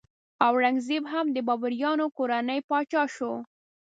[0.47, 3.31] اورنګ زیب هم د بابریانو کورنۍ پاچا شو.